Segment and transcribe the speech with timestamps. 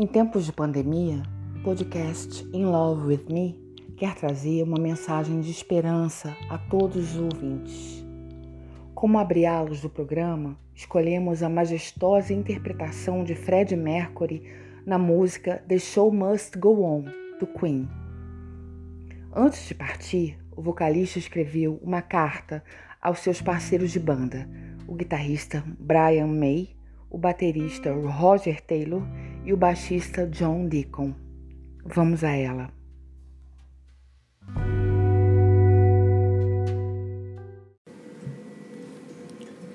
[0.00, 1.24] Em tempos de pandemia,
[1.56, 3.60] o podcast In Love with Me
[3.96, 8.06] quer trazer uma mensagem de esperança a todos os ouvintes.
[8.94, 14.44] Como abriá-los do programa, escolhemos a majestosa interpretação de Fred Mercury
[14.86, 17.04] na música The Show Must Go On,
[17.40, 17.88] do Queen.
[19.34, 22.62] Antes de partir, o vocalista escreveu uma carta
[23.02, 24.48] aos seus parceiros de banda,
[24.86, 26.78] o guitarrista Brian May,
[27.10, 29.02] o baterista Roger Taylor
[29.48, 31.14] e o baixista John Deacon.
[31.82, 32.70] Vamos a ela.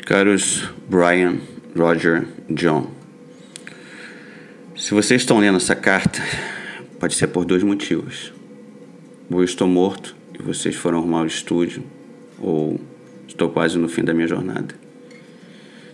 [0.05, 1.40] Caros Brian,
[1.76, 2.91] Roger, John,
[4.78, 6.20] se vocês estão lendo essa carta,
[7.00, 8.31] pode ser por dois motivos.
[9.31, 11.84] Ou eu estou morto e vocês foram arrumar o estúdio,
[12.38, 12.80] ou
[13.28, 14.75] estou quase no fim da minha jornada.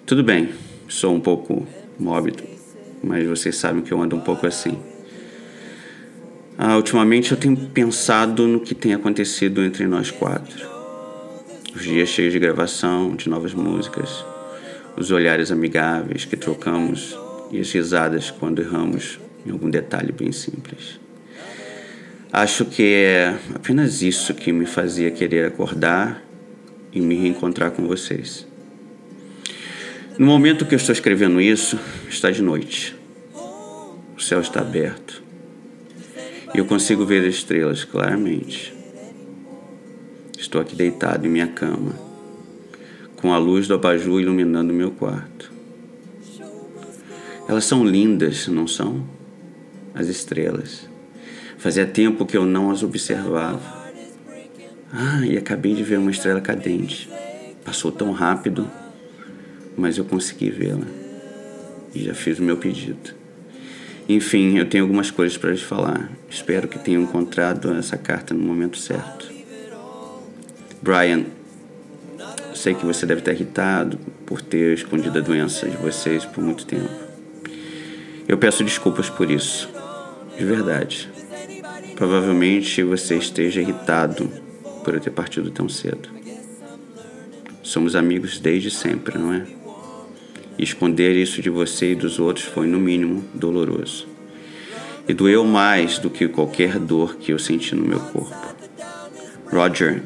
[0.06, 0.50] Tudo bem,
[0.90, 1.66] sou um pouco
[1.98, 2.59] mórbido,
[3.03, 4.78] mas vocês sabem que eu ando um pouco assim.
[6.58, 10.67] Ah, ultimamente eu tenho pensado no que tem acontecido entre nós quatro.
[11.73, 14.25] Os dias cheios de gravação, de novas músicas,
[14.97, 17.17] os olhares amigáveis que trocamos
[17.52, 21.00] e as risadas quando erramos em algum detalhe bem simples.
[22.31, 26.22] Acho que é apenas isso que me fazia querer acordar
[26.91, 28.48] e me reencontrar com vocês.
[30.20, 32.94] No momento que eu estou escrevendo isso, está de noite.
[34.17, 35.23] O céu está aberto.
[36.53, 38.73] E eu consigo ver as estrelas claramente.
[40.38, 41.94] Estou aqui deitado em minha cama,
[43.16, 45.53] com a luz do abajur iluminando meu quarto.
[47.47, 49.08] Elas são lindas, não são?
[49.95, 50.90] As estrelas.
[51.58, 53.90] Fazia tempo que eu não as observava.
[54.92, 57.09] Ah, e acabei de ver uma estrela cadente.
[57.64, 58.70] Passou tão rápido
[59.80, 60.85] mas eu consegui vê-la
[61.95, 63.16] e já fiz o meu pedido.
[64.07, 66.12] Enfim, eu tenho algumas coisas para lhes falar.
[66.29, 69.31] Espero que tenham encontrado essa carta no momento certo.
[70.81, 71.25] Brian,
[72.56, 76.66] sei que você deve estar irritado por ter escondido a doença de vocês por muito
[76.66, 76.89] tempo.
[78.28, 79.69] Eu peço desculpas por isso,
[80.38, 81.09] de verdade.
[81.95, 84.29] Provavelmente você esteja irritado
[84.84, 86.09] por eu ter partido tão cedo.
[87.62, 89.59] Somos amigos desde sempre, não é?
[90.59, 94.06] Esconder isso de você e dos outros foi, no mínimo, doloroso.
[95.08, 98.36] E doeu mais do que qualquer dor que eu senti no meu corpo.
[99.46, 100.03] Roger,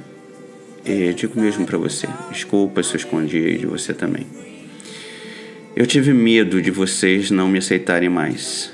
[0.86, 4.28] eu digo mesmo para você, desculpa se eu escondi de você também.
[5.76, 8.72] Eu tive medo de vocês não me aceitarem mais,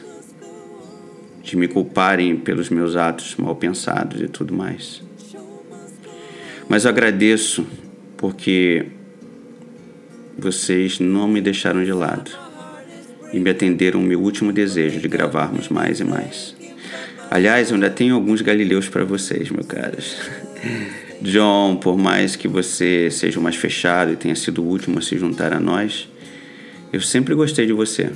[1.41, 5.01] de me culparem pelos meus atos mal pensados e tudo mais.
[6.67, 7.65] Mas eu agradeço
[8.17, 8.85] porque
[10.39, 12.31] vocês não me deixaram de lado
[13.31, 16.55] e me atenderam o meu último desejo de gravarmos mais e mais.
[17.29, 20.17] Aliás, eu ainda tenho alguns galileus para vocês, meus caros.
[21.21, 25.01] John, por mais que você seja o mais fechado e tenha sido o último a
[25.01, 26.09] se juntar a nós,
[26.91, 28.09] eu sempre gostei de você.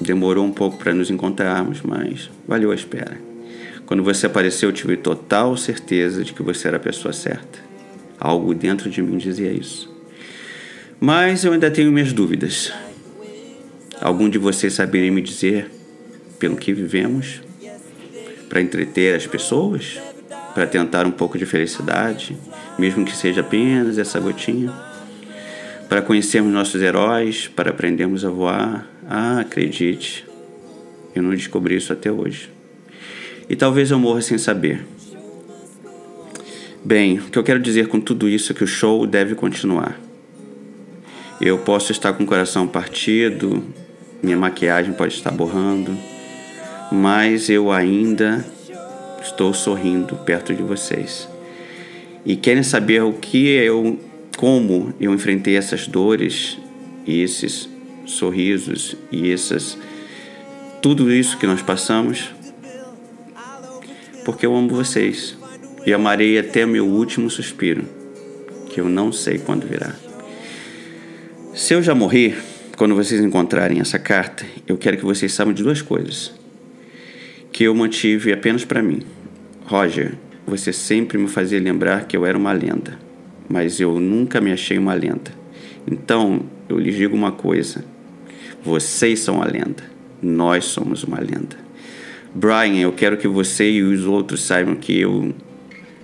[0.00, 3.18] Demorou um pouco para nos encontrarmos, mas valeu a espera.
[3.84, 7.58] Quando você apareceu, eu tive total certeza de que você era a pessoa certa.
[8.18, 9.95] Algo dentro de mim dizia isso.
[10.98, 12.72] Mas eu ainda tenho minhas dúvidas.
[14.00, 15.70] Algum de vocês saberia me dizer
[16.38, 17.42] pelo que vivemos?
[18.48, 20.00] Para entreter as pessoas?
[20.54, 22.34] Para tentar um pouco de felicidade,
[22.78, 24.72] mesmo que seja apenas essa gotinha?
[25.86, 28.88] Para conhecermos nossos heróis, para aprendermos a voar?
[29.06, 30.24] Ah, acredite,
[31.14, 32.50] eu não descobri isso até hoje.
[33.50, 34.84] E talvez eu morra sem saber.
[36.82, 40.05] Bem, o que eu quero dizer com tudo isso é que o show deve continuar.
[41.40, 43.62] Eu posso estar com o coração partido,
[44.22, 45.96] minha maquiagem pode estar borrando,
[46.90, 48.44] mas eu ainda
[49.20, 51.28] estou sorrindo perto de vocês.
[52.24, 54.00] E querem saber o que eu,
[54.36, 56.58] como eu enfrentei essas dores
[57.06, 57.68] e esses
[58.06, 59.76] sorrisos e essas
[60.80, 62.30] tudo isso que nós passamos?
[64.24, 65.36] Porque eu amo vocês
[65.84, 67.84] e amarei até meu último suspiro,
[68.70, 70.05] que eu não sei quando virá.
[71.56, 72.36] Se eu já morrer,
[72.76, 76.34] quando vocês encontrarem essa carta, eu quero que vocês saibam de duas coisas.
[77.50, 79.00] Que eu mantive apenas para mim.
[79.64, 82.98] Roger, você sempre me fazia lembrar que eu era uma lenda,
[83.48, 85.30] mas eu nunca me achei uma lenda.
[85.90, 87.86] Então, eu lhes digo uma coisa:
[88.62, 89.82] vocês são a lenda,
[90.20, 91.56] nós somos uma lenda.
[92.34, 95.34] Brian, eu quero que você e os outros saibam que eu,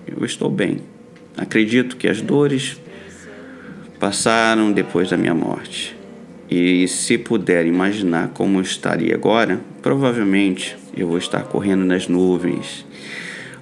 [0.07, 0.79] eu estou bem.
[1.37, 2.81] Acredito que as dores
[4.03, 5.95] passaram depois da minha morte.
[6.51, 12.85] E se puder imaginar como estaria agora, provavelmente eu vou estar correndo nas nuvens.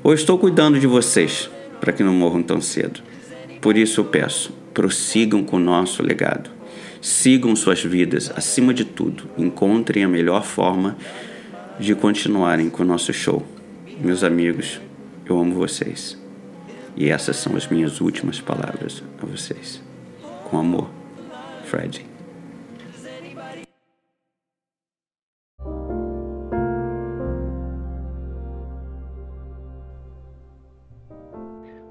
[0.03, 1.47] Ou estou cuidando de vocês
[1.79, 3.01] para que não morram tão cedo.
[3.61, 6.49] Por isso eu peço, prossigam com o nosso legado.
[6.99, 9.29] Sigam suas vidas acima de tudo.
[9.37, 10.97] Encontrem a melhor forma
[11.79, 13.45] de continuarem com o nosso show.
[13.99, 14.81] Meus amigos,
[15.23, 16.17] eu amo vocês.
[16.97, 19.90] E essas são as minhas últimas palavras a vocês.
[20.51, 20.89] Com amor,
[21.63, 22.05] Fred.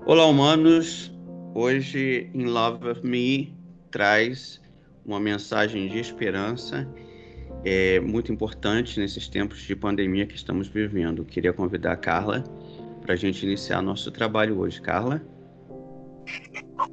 [0.05, 1.11] Olá, humanos.
[1.55, 3.57] Hoje, In Love with Me
[3.91, 4.61] traz
[5.06, 6.87] uma mensagem de esperança
[7.65, 11.25] é muito importante nesses tempos de pandemia que estamos vivendo.
[11.25, 12.45] Queria convidar a Carla
[13.01, 14.83] para a gente iniciar nosso trabalho hoje.
[14.83, 15.23] Carla?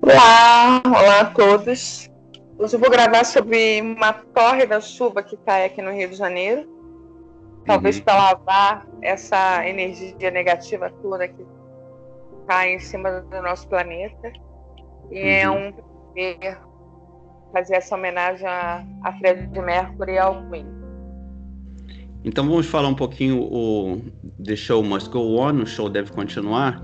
[0.01, 2.09] Olá, olá a todos.
[2.57, 6.67] Hoje eu vou gravar sobre uma tórrida chuva que cai aqui no Rio de Janeiro.
[7.65, 8.03] Talvez uhum.
[8.03, 11.45] para lavar essa energia negativa toda que
[12.47, 14.31] cai em cima do nosso planeta.
[15.11, 15.55] E é uhum.
[15.55, 15.71] é um
[16.13, 16.57] prazer
[17.53, 20.65] fazer essa homenagem a, a Fred Mercury e ao Queen.
[22.23, 24.01] Então vamos falar um pouquinho o
[24.43, 26.81] The Show Must Go On, o show deve continuar.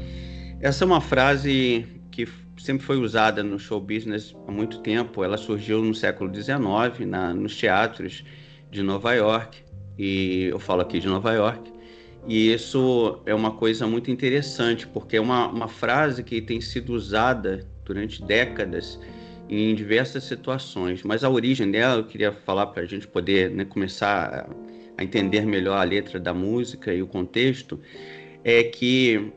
[0.61, 2.25] Essa é uma frase que
[2.57, 5.23] sempre foi usada no show business há muito tempo.
[5.23, 8.23] Ela surgiu no século XIX, na, nos teatros
[8.71, 9.63] de Nova York,
[9.97, 11.71] e eu falo aqui de Nova York.
[12.27, 16.93] E isso é uma coisa muito interessante, porque é uma, uma frase que tem sido
[16.93, 18.99] usada durante décadas
[19.49, 21.03] em diversas situações.
[21.03, 24.49] Mas a origem dela, eu queria falar para a gente poder né, começar
[24.97, 27.79] a entender melhor a letra da música e o contexto,
[28.43, 29.31] é que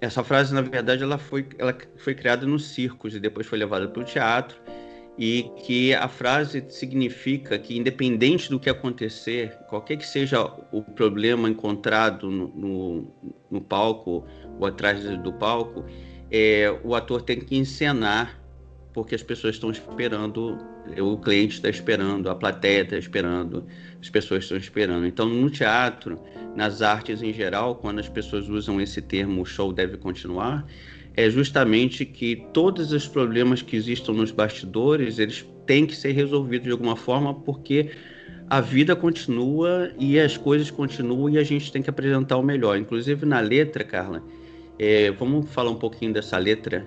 [0.00, 3.86] essa frase, na verdade, ela foi, ela foi criada nos circos e depois foi levada
[3.86, 4.56] para o teatro
[5.18, 10.42] e que a frase significa que, independente do que acontecer, qualquer que seja
[10.72, 14.24] o problema encontrado no, no, no palco
[14.58, 15.84] ou atrás do palco,
[16.30, 18.40] é, o ator tem que encenar
[18.92, 20.58] porque as pessoas estão esperando,
[20.98, 23.66] o cliente está esperando, a plateia está esperando,
[24.00, 25.06] as pessoas estão esperando.
[25.06, 26.18] Então, no teatro,
[26.56, 30.66] nas artes em geral, quando as pessoas usam esse termo, o show deve continuar,
[31.16, 36.66] é justamente que todos os problemas que existam nos bastidores, eles têm que ser resolvidos
[36.66, 37.90] de alguma forma, porque
[38.48, 42.76] a vida continua e as coisas continuam e a gente tem que apresentar o melhor.
[42.78, 44.22] Inclusive na letra, Carla,
[44.78, 46.86] é, vamos falar um pouquinho dessa letra.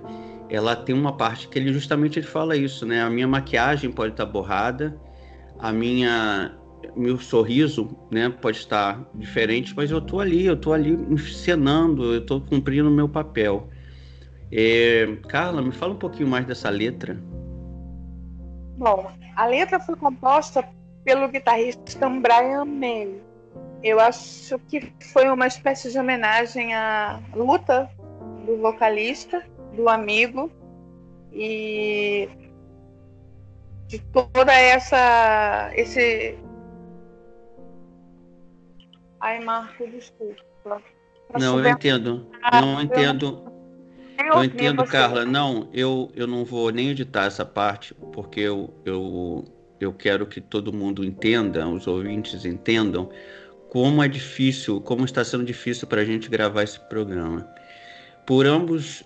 [0.50, 3.02] Ela tem uma parte que ele justamente ele fala isso, né?
[3.02, 5.00] A minha maquiagem pode estar borrada,
[5.60, 6.54] a minha
[6.96, 12.26] meu sorriso, né, pode estar diferente, mas eu tô ali, eu tô ali encenando, eu
[12.26, 13.70] tô cumprindo o meu papel.
[14.52, 17.18] É, Carla, me fala um pouquinho mais dessa letra.
[18.78, 20.68] Bom, a letra foi composta
[21.04, 23.16] pelo guitarrista Brian May.
[23.82, 27.90] Eu acho que foi uma espécie de homenagem à luta
[28.46, 29.44] do vocalista,
[29.76, 30.52] do amigo
[31.32, 32.30] e
[33.88, 36.38] de toda essa esse
[39.24, 40.84] Ai, Marco, desculpa.
[41.40, 42.28] Não, eu entendo.
[42.52, 43.42] Não entendo.
[44.20, 45.24] Eu entendo, Carla.
[45.24, 49.46] Não, eu, eu não vou nem editar essa parte, porque eu, eu,
[49.80, 53.10] eu quero que todo mundo entenda, os ouvintes entendam,
[53.70, 57.48] como é difícil, como está sendo difícil para a gente gravar esse programa.
[58.28, 59.06] Por ambos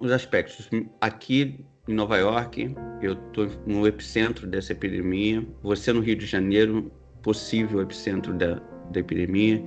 [0.00, 0.68] os aspectos.
[1.00, 6.90] Aqui em Nova York, eu estou no epicentro dessa epidemia, você no Rio de Janeiro,
[7.22, 9.62] possível epicentro da, da epidemia,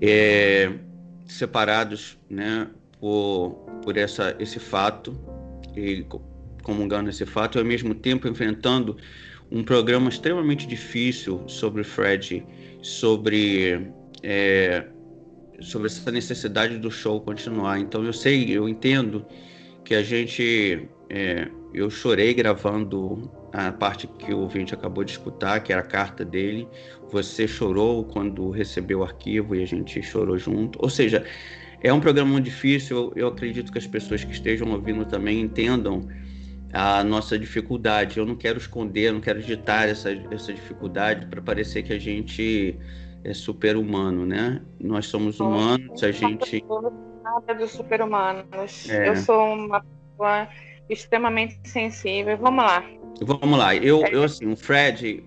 [0.00, 0.72] é,
[1.26, 2.68] separados, né?
[3.00, 3.50] por,
[3.82, 5.16] por essa, esse fato
[5.76, 6.04] e
[6.62, 8.96] comungando esse fato, e ao mesmo tempo enfrentando
[9.50, 12.44] um programa extremamente difícil sobre Fred,
[12.82, 13.86] sobre
[14.22, 14.86] é,
[15.60, 17.78] sobre essa necessidade do show continuar.
[17.78, 19.24] Então eu sei, eu entendo
[19.84, 25.60] que a gente, é, eu chorei gravando a parte que o ouvinte acabou de escutar,
[25.60, 26.68] que era a carta dele.
[27.10, 30.78] Você chorou quando recebeu o arquivo e a gente chorou junto.
[30.82, 31.24] Ou seja,
[31.80, 36.06] é um programa muito difícil, eu acredito que as pessoas que estejam ouvindo também entendam
[36.70, 38.18] a nossa dificuldade.
[38.18, 42.78] Eu não quero esconder, não quero digitar essa, essa dificuldade para parecer que a gente
[43.24, 44.60] é super-humano, né?
[44.78, 46.62] Nós somos humanos, a gente.
[47.22, 48.90] Nada de super-humanos.
[48.90, 49.08] É.
[49.08, 50.46] Eu sou uma pessoa
[50.90, 52.36] extremamente sensível.
[52.36, 52.84] Vamos lá.
[53.20, 53.74] Vamos lá.
[53.74, 55.24] Eu, eu assim, o Fred,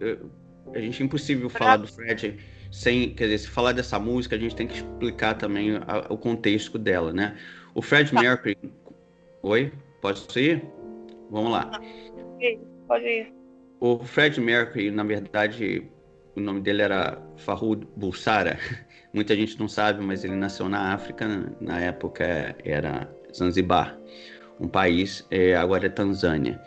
[0.74, 2.38] a gente é impossível falar do Fred
[2.72, 6.18] sem, quer dizer, se falar dessa música, a gente tem que explicar também a, o
[6.18, 7.36] contexto dela, né?
[7.74, 8.22] O Fred tá.
[8.22, 8.58] Mercury.
[9.42, 9.72] Oi?
[10.02, 10.64] Pode ir?
[11.30, 11.66] Vamos lá.
[12.88, 13.34] Pode ir.
[13.80, 15.84] o Fred Mercury, na verdade,
[16.36, 18.58] o nome dele era Farhud Bulsara.
[19.14, 21.28] Muita gente não sabe, mas ele nasceu na África,
[21.60, 23.98] na época era Zanzibar,
[24.60, 26.62] um país, é, agora é Tanzânia.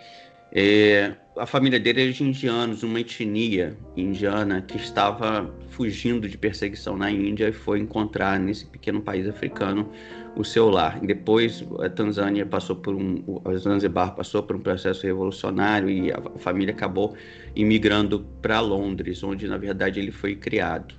[0.54, 6.94] É, a família dele era de indianos, uma etnia indiana que estava fugindo de perseguição
[6.94, 9.90] na Índia e foi encontrar nesse pequeno país africano
[10.36, 11.00] o seu lar.
[11.00, 16.20] Depois a Tanzânia passou por um, a Zanzibar passou por um processo revolucionário e a
[16.36, 17.16] família acabou
[17.56, 20.94] imigrando para Londres, onde na verdade ele foi criado.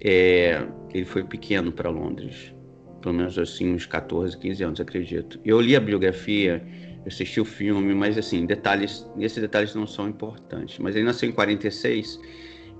[0.00, 2.52] É, ele foi pequeno para Londres,
[3.00, 5.38] pelo menos assim uns 14, 15 anos, acredito.
[5.44, 6.60] Eu li a biografia
[7.04, 10.78] eu assisti o filme, mas assim, detalhes, esses detalhes não são importantes.
[10.78, 12.18] Mas ele nasceu em 46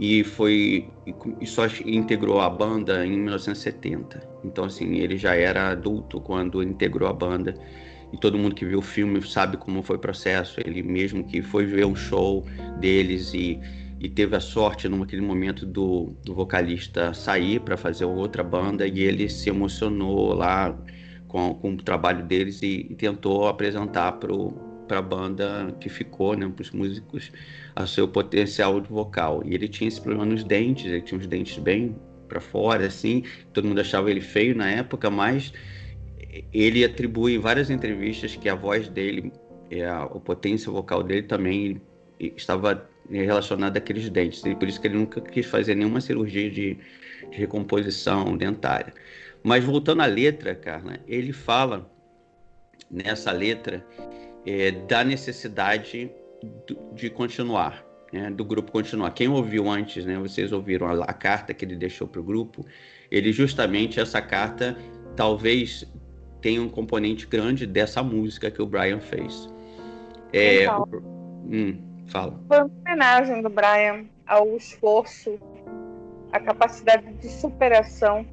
[0.00, 0.88] e foi
[1.40, 4.26] e só integrou a banda em 1970.
[4.43, 7.54] Então assim, ele já era adulto quando integrou a banda.
[8.12, 10.59] E todo mundo que viu o filme sabe como foi o processo.
[10.64, 12.47] Ele mesmo que foi ver um show
[12.81, 13.61] deles e,
[14.00, 19.00] e teve a sorte naquele momento do, do vocalista sair para fazer outra banda e
[19.00, 20.75] ele se emocionou lá
[21.34, 26.48] com, com o trabalho deles e, e tentou apresentar para a banda que ficou, né,
[26.48, 27.32] para os músicos,
[27.74, 29.42] a seu potencial de vocal.
[29.44, 31.96] E ele tinha esse problema nos dentes, ele tinha os dentes bem
[32.28, 35.52] para fora, assim, todo mundo achava ele feio na época, mas
[36.52, 39.32] ele atribui em várias entrevistas que a voz dele,
[39.90, 41.82] a, o potência vocal dele também
[42.20, 46.78] estava relacionada àqueles dentes, e por isso que ele nunca quis fazer nenhuma cirurgia de,
[47.28, 48.94] de recomposição dentária.
[49.44, 51.86] Mas voltando à letra, Carla, ele fala
[52.90, 53.84] nessa letra
[54.46, 56.10] é, da necessidade
[56.94, 59.10] de continuar, né, do grupo continuar.
[59.10, 62.64] Quem ouviu antes, né, vocês ouviram a, a carta que ele deixou para o grupo,
[63.10, 64.78] ele justamente essa carta
[65.14, 65.86] talvez
[66.40, 69.52] tenha um componente grande dessa música que o Brian fez.
[70.32, 72.40] É, então, hum, fala.
[72.48, 75.38] Foi uma homenagem do Brian ao esforço,
[76.32, 78.26] à capacidade de superação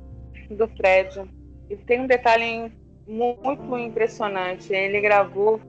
[0.56, 1.30] do Fred.
[1.70, 2.72] E tem um detalhe
[3.08, 4.74] muito impressionante.
[4.74, 5.60] Ele gravou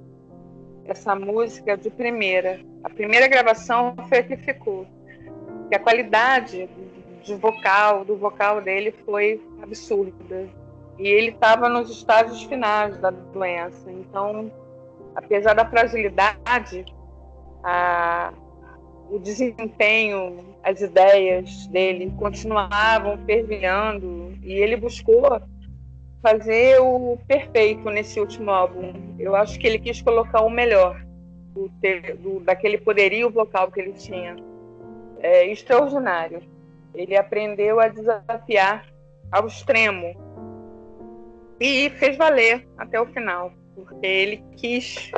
[0.84, 2.60] essa música de primeira.
[2.82, 4.86] A primeira gravação foi que ficou.
[5.70, 6.68] E a qualidade
[7.22, 10.48] de vocal, do vocal dele foi absurda.
[10.98, 13.90] E ele estava nos estágios finais da doença.
[13.90, 14.52] Então,
[15.14, 16.84] apesar da fragilidade,
[17.62, 18.32] a,
[19.10, 25.40] o desempenho, as ideias dele continuavam fervilhando e ele buscou
[26.22, 28.92] fazer o perfeito nesse último álbum.
[29.18, 31.04] Eu acho que ele quis colocar o melhor
[31.52, 31.70] do,
[32.18, 34.36] do, daquele poderio vocal que ele tinha.
[35.18, 36.42] É extraordinário.
[36.94, 38.86] Ele aprendeu a desafiar
[39.30, 40.14] ao extremo
[41.58, 45.10] e fez valer até o final, porque ele quis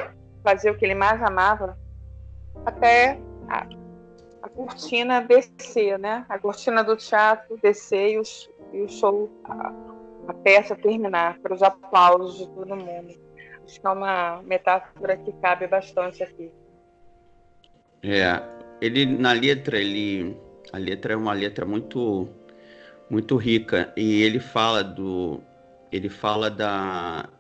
[0.43, 1.77] fazer o que ele mais amava
[2.65, 3.67] até a,
[4.45, 6.27] a cortina descer, né?
[6.29, 9.73] A cortina do teatro descer e, os, e o show, a,
[10.29, 13.15] a peça terminar, para os aplausos de todo mundo.
[13.65, 16.53] Acho que é uma metáfora que cabe bastante aqui.
[18.03, 18.43] É,
[18.83, 20.37] ele na letra, ele
[20.71, 22.29] a letra é uma letra muito
[23.09, 25.41] muito rica e ele fala do
[25.91, 27.31] ele fala da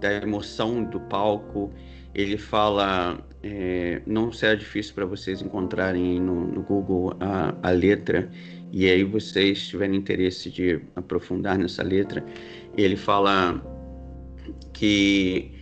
[0.00, 1.70] da emoção do palco,
[2.16, 8.30] ele fala é, não será difícil para vocês encontrarem no, no Google a, a, letra
[8.72, 12.24] e aí vocês tiverem interesse de aprofundar nessa letra,
[12.74, 13.62] ele fala
[14.72, 15.52] que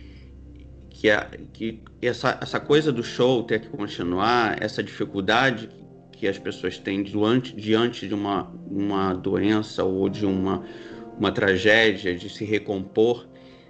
[0.89, 5.69] que, a, que essa, essa coisa do show ter que continuar, essa dificuldade
[6.13, 10.63] que as pessoas têm diante, diante de uma, uma doença ou de uma,
[11.19, 13.27] uma tragédia, de se recompor,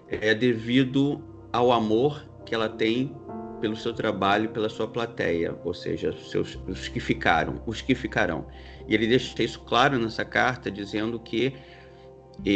[0.08, 1.20] é devido
[1.52, 3.12] ao amor que ela tem
[3.60, 7.96] pelo seu trabalho pela sua plateia, ou seja, os, seus, os que ficaram, os que
[7.96, 8.46] ficarão.
[8.88, 11.54] E ele deixa isso claro nessa carta, dizendo que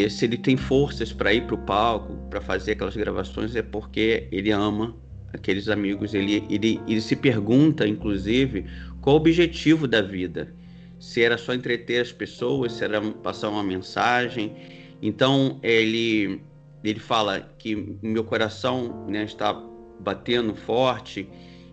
[0.09, 4.27] se ele tem forças para ir para o palco, para fazer aquelas gravações, é porque
[4.31, 4.95] ele ama
[5.33, 6.13] aqueles amigos.
[6.13, 8.65] Ele, ele, ele se pergunta, inclusive,
[9.01, 10.53] qual o objetivo da vida.
[10.99, 14.53] Se era só entreter as pessoas, se era passar uma mensagem.
[15.01, 16.41] Então, ele,
[16.83, 19.53] ele fala que meu coração né, está
[19.99, 21.29] batendo forte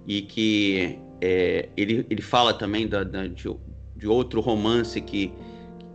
[0.06, 3.48] e que é, ele, ele fala também da, da, de,
[3.96, 5.32] de outro romance que,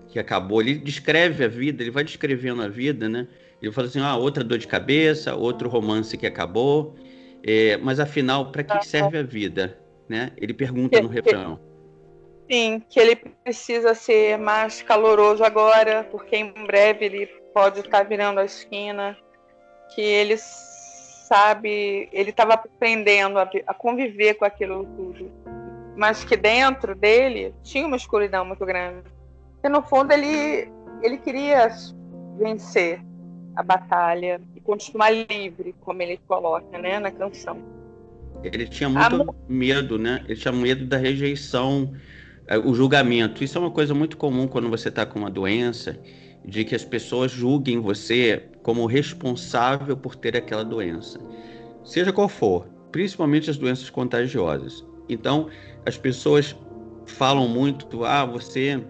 [0.08, 0.62] que acabou.
[0.62, 3.28] Ele descreve a vida, ele vai descrevendo a vida, né?
[3.62, 6.96] Ele fala assim, ah, outra dor de cabeça, outro romance que acabou,
[7.44, 9.78] é, mas afinal, para que serve a vida?
[10.10, 10.32] Né?
[10.38, 11.60] Ele pergunta no refrão.
[12.52, 18.40] Sim, que ele precisa ser mais caloroso agora, porque em breve ele pode estar virando
[18.40, 19.18] a esquina,
[19.94, 20.71] que eles
[21.32, 25.32] sabe, ele estava aprendendo a, a, conviver com aquilo tudo,
[25.96, 29.04] mas que dentro dele tinha uma escuridão muito grande.
[29.64, 30.70] E no fundo ele
[31.02, 31.70] ele queria
[32.38, 33.02] vencer
[33.56, 37.58] a batalha e continuar livre, como ele coloca, né, na canção.
[38.44, 39.36] Ele tinha muito Amor...
[39.48, 40.24] medo, né?
[40.26, 41.94] Ele tinha medo da rejeição,
[42.48, 43.44] eh, o julgamento.
[43.44, 45.98] Isso é uma coisa muito comum quando você está com uma doença,
[46.46, 51.20] de que as pessoas julguem você como responsável por ter aquela doença,
[51.84, 54.86] seja qual for, principalmente as doenças contagiosas.
[55.08, 55.50] Então,
[55.86, 56.56] as pessoas
[57.06, 58.84] falam muito: ah, você,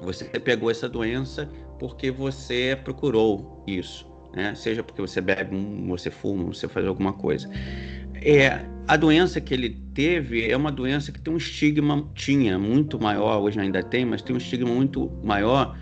[0.00, 4.54] você pegou essa doença porque você procurou isso, né?
[4.54, 5.56] Seja porque você bebe,
[5.86, 7.48] você fuma, você faz alguma coisa.
[8.20, 12.98] É, a doença que ele teve é uma doença que tem um estigma, tinha muito
[12.98, 15.78] maior, hoje ainda tem, mas tem um estigma muito maior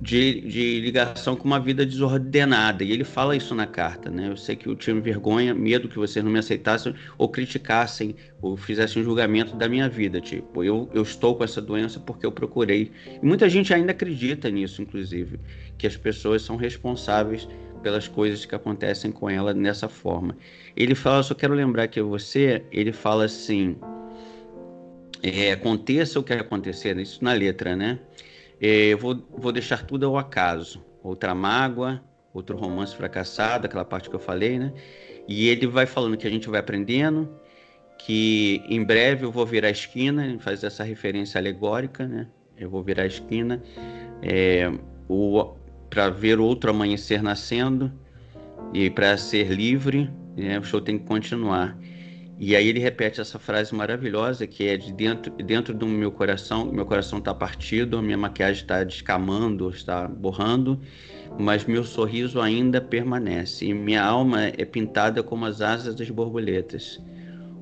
[0.00, 2.84] de, de ligação com uma vida desordenada.
[2.84, 4.28] E ele fala isso na carta, né?
[4.28, 8.56] Eu sei que eu tinha vergonha, medo que vocês não me aceitassem ou criticassem ou
[8.56, 10.20] fizessem um julgamento da minha vida.
[10.20, 12.92] Tipo, eu, eu estou com essa doença porque eu procurei.
[13.22, 15.40] E muita gente ainda acredita nisso, inclusive,
[15.78, 17.48] que as pessoas são responsáveis
[17.82, 20.36] pelas coisas que acontecem com ela nessa forma.
[20.76, 23.76] Ele fala, só quero lembrar que você, ele fala assim,
[25.22, 27.98] é, aconteça o que acontecer, isso na letra, né?
[28.60, 30.84] É, eu vou, vou deixar tudo ao acaso.
[31.02, 34.72] Outra mágoa, outro romance fracassado, aquela parte que eu falei, né?
[35.28, 37.28] E ele vai falando que a gente vai aprendendo,
[37.98, 42.26] que em breve eu vou virar a esquina, ele faz essa referência alegórica, né?
[42.56, 43.62] Eu vou virar a esquina
[44.22, 44.70] é,
[45.90, 47.92] para ver outro amanhecer nascendo
[48.72, 51.76] e para ser livre né, o show tem que continuar.
[52.38, 56.66] E aí ele repete essa frase maravilhosa que é de dentro, dentro do meu coração,
[56.66, 60.78] meu coração está partido, a minha maquiagem está descamando, está borrando,
[61.38, 67.02] mas meu sorriso ainda permanece e minha alma é pintada como as asas das borboletas.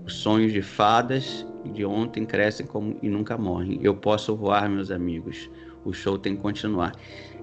[0.05, 3.79] Os sonhos de fadas de ontem crescem como, e nunca morrem.
[3.81, 5.49] Eu posso voar, meus amigos.
[5.85, 6.93] O show tem que continuar.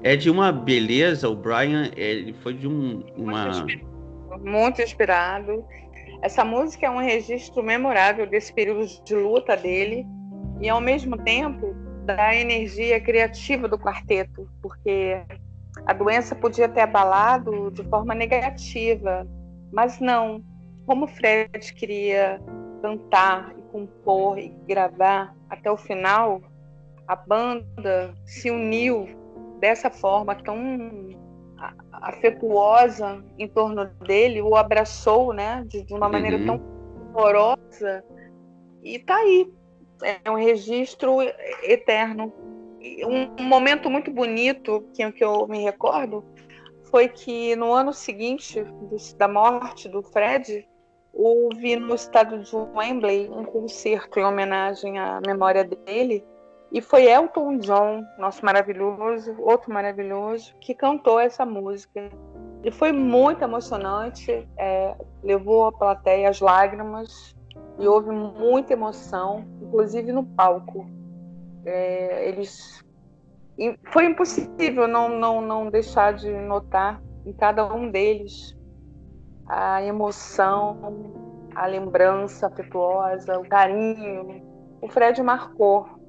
[0.04, 3.65] É de uma beleza, o Brian, ele foi de um, uma
[4.39, 5.65] muito inspirado.
[6.21, 10.05] Essa música é um registro memorável desse período de luta dele
[10.60, 11.73] e, ao mesmo tempo,
[12.05, 15.19] da energia criativa do quarteto, porque
[15.86, 19.27] a doença podia ter abalado de forma negativa,
[19.71, 20.43] mas não.
[20.86, 22.39] Como Fred queria
[22.81, 26.41] cantar e compor e gravar até o final,
[27.07, 29.07] a banda se uniu
[29.60, 30.57] dessa forma tão
[31.91, 36.45] afetuosa em torno dele, o abraçou, né, de, de uma maneira uhum.
[36.45, 36.62] tão
[37.10, 38.04] amorosa.
[38.84, 39.52] E tá aí.
[40.04, 41.17] É um registro
[41.63, 42.34] eterno.
[43.06, 46.26] Um, um momento muito bonito que, que eu me recordo
[46.86, 50.67] foi que no ano seguinte do, da morte do Fred,
[51.13, 56.24] houve no estado de Wembley um concerto em homenagem à memória dele
[56.71, 62.10] e foi Elton John, nosso maravilhoso, outro maravilhoso, que cantou essa música.
[62.63, 67.36] E foi muito emocionante, é, levou a plateia às lágrimas
[67.77, 70.88] e houve muita emoção, inclusive no palco.
[71.65, 72.81] É, eles
[73.57, 78.57] e foi impossível não, não, não deixar de notar em cada um deles
[79.45, 81.12] a emoção,
[81.53, 84.41] a lembrança afetuosa, o carinho.
[84.81, 86.01] O Fred marcou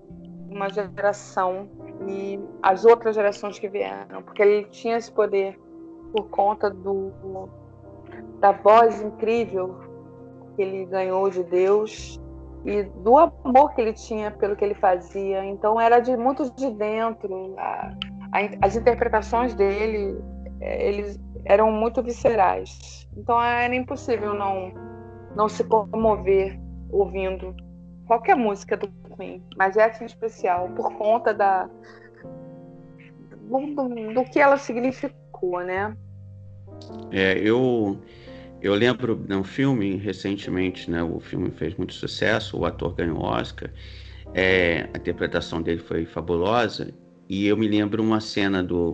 [0.53, 1.69] uma geração
[2.07, 5.59] e as outras gerações que vieram, porque ele tinha esse poder
[6.12, 7.11] por conta do
[8.41, 9.77] da voz incrível
[10.55, 12.21] que ele ganhou de Deus
[12.65, 15.45] e do amor que ele tinha pelo que ele fazia.
[15.45, 17.55] Então era de muito de dentro.
[17.57, 17.95] A,
[18.33, 20.21] a, as interpretações dele,
[20.61, 23.09] é, eles eram muito viscerais.
[23.17, 24.73] Então era impossível não
[25.35, 26.61] não se comover
[26.91, 27.57] ouvindo
[28.07, 28.87] qualquer música do
[29.23, 31.69] Queen, mas essa em especial, por conta da
[33.43, 35.97] do, do, que ela significou, né?
[37.11, 37.99] É, eu
[38.61, 41.03] eu lembro de um filme recentemente, né?
[41.03, 43.71] O filme fez muito sucesso, o ator ganhou Oscar,
[44.35, 46.93] é, a interpretação dele foi fabulosa
[47.29, 48.93] e eu me lembro uma cena do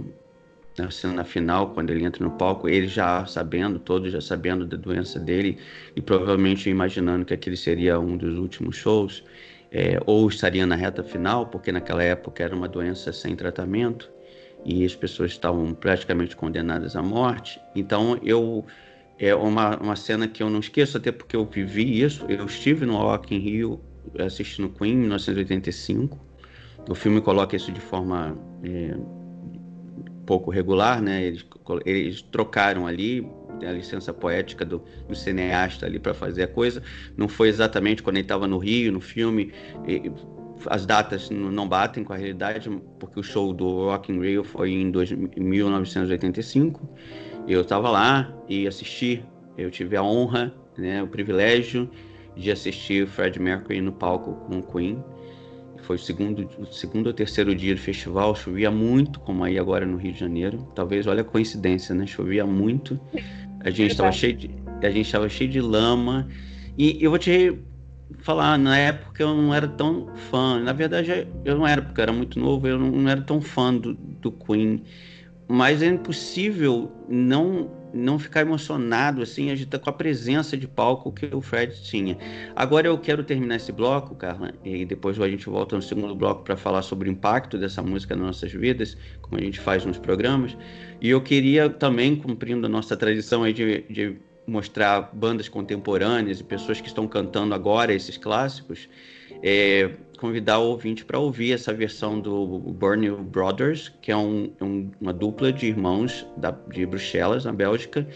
[0.78, 4.76] na cena final, quando ele entra no palco, ele já sabendo, todos já sabendo da
[4.76, 5.58] doença dele
[5.96, 9.24] e provavelmente imaginando que aquele seria um dos últimos shows,
[9.70, 14.10] é, ou estaria na reta final, porque naquela época era uma doença sem tratamento
[14.64, 17.60] e as pessoas estavam praticamente condenadas à morte.
[17.74, 18.64] Então eu
[19.18, 22.24] é uma, uma cena que eu não esqueço, até porque eu vivi isso.
[22.28, 23.80] Eu estive no Rock in Rio
[24.18, 26.18] assistindo Queen em 1985.
[26.88, 28.96] O filme coloca isso de forma é,
[30.24, 31.24] pouco regular, né?
[31.24, 31.44] Eles,
[31.84, 33.28] eles trocaram ali
[33.58, 36.82] tem a licença poética do, do cineasta ali para fazer a coisa.
[37.16, 39.52] Não foi exatamente quando ele estava no Rio, no filme.
[39.86, 40.10] E,
[40.66, 44.72] as datas não batem com a realidade, porque o show do Rock in Rio foi
[44.72, 46.88] em, dois, em 1985.
[47.46, 49.24] Eu estava lá e assisti.
[49.56, 51.90] Eu tive a honra, né, o privilégio
[52.36, 55.02] de assistir Fred Mercury no palco com o Queen.
[55.82, 59.86] Foi o segundo, o segundo ou terceiro dia do festival, chovia muito, como aí agora
[59.86, 60.68] no Rio de Janeiro.
[60.74, 62.06] Talvez, olha a coincidência, né?
[62.06, 63.00] Chovia muito.
[63.60, 64.50] A gente estava cheio de,
[64.82, 66.28] a gente estava cheio de lama.
[66.76, 67.58] E eu vou te
[68.20, 70.60] falar, na época eu não era tão fã.
[70.60, 73.74] Na verdade, eu não era, porque eu era muito novo, eu não era tão fã
[73.74, 74.84] do, do Queen.
[75.48, 80.66] Mas é impossível não não ficar emocionado assim, a gente tá com a presença de
[80.66, 82.16] palco que o Fred tinha.
[82.54, 86.44] Agora eu quero terminar esse bloco, Carla, e depois a gente volta no segundo bloco
[86.44, 89.98] para falar sobre o impacto dessa música nas nossas vidas, como a gente faz nos
[89.98, 90.56] programas.
[91.00, 96.44] E eu queria também, cumprindo a nossa tradição aí de, de mostrar bandas contemporâneas e
[96.44, 98.88] pessoas que estão cantando agora esses clássicos,
[99.42, 104.90] é, convidar o ouvinte para ouvir essa versão do Burnie Brothers, que é um, um,
[105.00, 108.06] uma dupla de irmãos da, de Bruxelas, na Bélgica,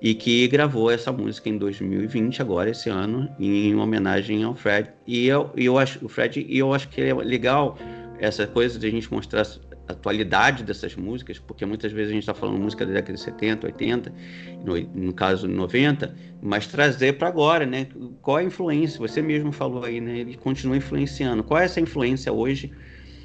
[0.00, 4.90] e que gravou essa música em 2020, agora esse ano, em homenagem ao Fred.
[5.06, 7.78] E eu, eu acho o Fred, e eu acho que é legal
[8.18, 9.44] essa coisa de a gente mostrar
[9.92, 13.66] atualidade dessas músicas, porque muitas vezes a gente está falando música da década de 70,
[13.66, 14.12] 80,
[14.64, 17.86] no, no caso 90, mas trazer para agora, né?
[18.20, 18.98] Qual a influência?
[18.98, 20.18] Você mesmo falou aí, né?
[20.18, 21.42] Ele continua influenciando.
[21.42, 22.72] Qual é essa influência hoje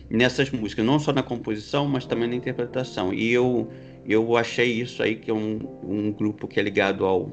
[0.09, 3.13] nessas músicas, não só na composição, mas também na interpretação?
[3.13, 3.69] E eu
[4.05, 7.31] eu achei isso aí que é um, um grupo que é ligado ao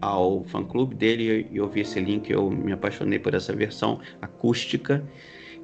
[0.00, 4.00] ao fã clube dele e eu vi esse link, eu me apaixonei por essa versão
[4.20, 5.02] acústica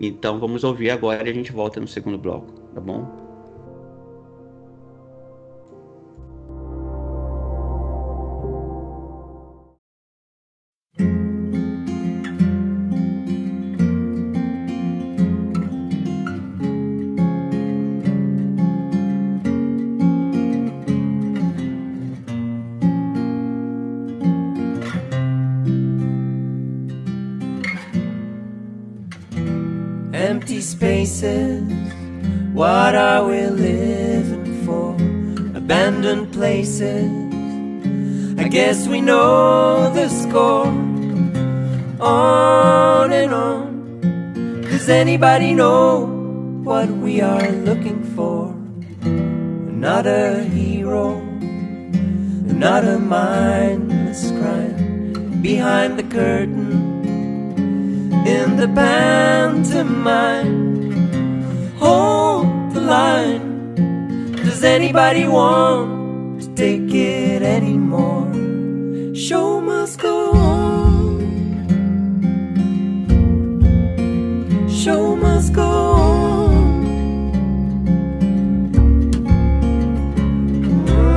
[0.00, 3.19] então vamos ouvir agora e a gente volta no segundo bloco, tá bom?
[38.70, 40.70] Guess we know the score.
[41.98, 44.62] On and on.
[44.62, 46.06] Does anybody know
[46.62, 48.54] what we are looking for?
[49.04, 51.20] Not a hero,
[52.64, 56.70] not a mindless crime behind the curtain
[58.24, 60.54] in the pantomime.
[61.78, 63.74] Hold the line.
[64.44, 68.49] Does anybody want to take it anymore?
[69.20, 71.20] Show must go on.
[74.70, 76.64] Show must go on.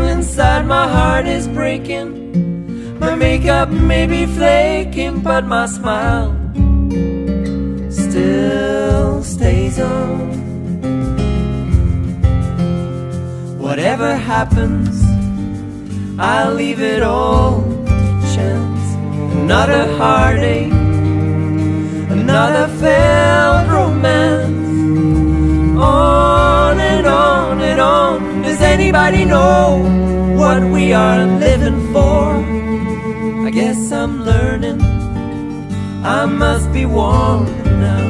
[0.09, 2.99] Inside my heart is breaking.
[2.99, 6.35] My makeup may be flaking, but my smile
[7.89, 10.33] still stays on.
[13.57, 15.01] Whatever happens,
[16.19, 17.72] I'll leave it all
[18.43, 18.87] chance.
[19.43, 20.77] Another heartache,
[22.17, 24.71] another failed romance.
[25.79, 28.41] On and on and on.
[28.41, 29.61] Does anybody know
[30.39, 32.23] what we are living for?
[33.47, 34.81] I guess I'm learning.
[36.19, 38.05] I must be warned now.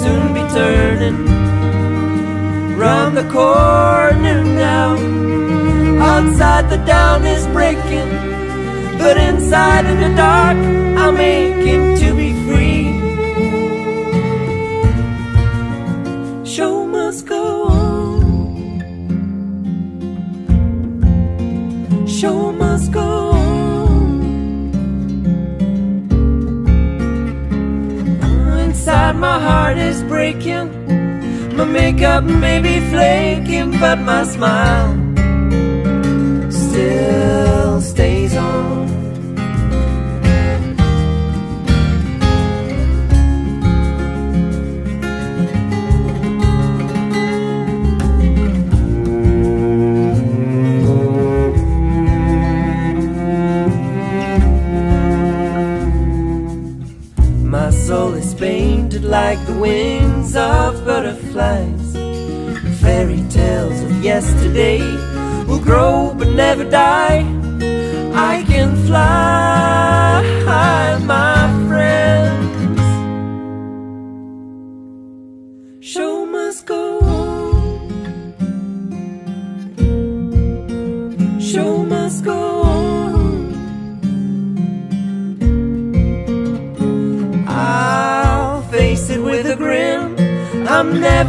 [0.00, 1.18] Soon be turning
[2.82, 4.90] round the corner now.
[6.12, 8.10] Outside the dawn is breaking,
[9.02, 10.56] but inside in the dark
[11.02, 12.84] I'm aching to be free.
[16.44, 18.22] Show must go on.
[22.06, 24.10] Show must go on.
[28.22, 30.66] Oh, inside my heart is breaking.
[31.56, 34.92] My makeup may be flaking, but my smile
[36.50, 37.31] still
[59.12, 61.92] like the wings of butterflies.
[62.80, 64.80] Fairy tales of yesterday
[65.44, 67.20] will grow but never die.
[68.14, 69.31] I can fly.